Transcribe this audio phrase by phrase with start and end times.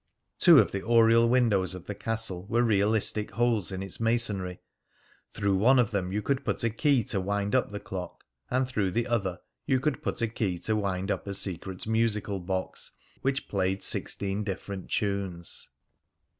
[0.39, 4.59] Two of the oriel windows of the castle were realistic holes in its masonry;
[5.31, 8.67] through one of them you could put a key to wind up the clock, and
[8.67, 12.93] through the other you could put a key to wind up a secret musical box
[13.21, 15.69] which played sixteen different tunes.